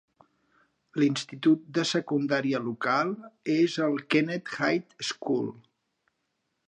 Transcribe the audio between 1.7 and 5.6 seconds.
de secundària local és el Kennett High School.